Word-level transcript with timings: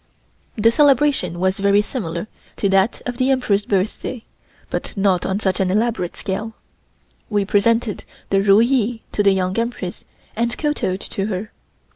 The 0.55 0.71
celebration 0.71 1.39
was 1.39 1.59
very 1.59 1.83
similar 1.83 2.27
to 2.55 2.67
that 2.69 3.03
of 3.05 3.17
the 3.17 3.29
Emperor's 3.29 3.67
birthday, 3.67 4.23
but 4.71 4.97
not 4.97 5.27
on 5.27 5.39
such 5.39 5.59
an 5.59 5.69
elaborate 5.69 6.15
scale. 6.15 6.55
We 7.29 7.45
presented 7.45 8.03
the 8.31 8.41
Ru 8.41 8.61
Yee 8.61 9.03
to 9.11 9.21
the 9.21 9.31
Young 9.31 9.59
Empress 9.59 10.03
and 10.35 10.57
kowtowed 10.57 11.01
to 11.01 11.27
her. 11.27 11.51